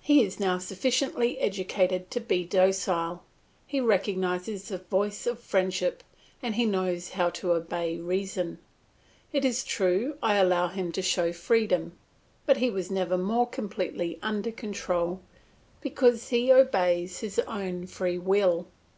[0.00, 3.22] He is now sufficiently educated to be docile;
[3.66, 6.02] he recognises the voice of friendship
[6.42, 8.56] and he knows how to obey reason.
[9.34, 11.92] It is true I allow him a show of freedom,
[12.46, 15.20] but he was never more completely under control,
[15.82, 18.66] because he obeys of his own free will.